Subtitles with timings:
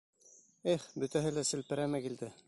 [0.75, 2.31] Эх, бөтәһе лә селпәрәмә килде!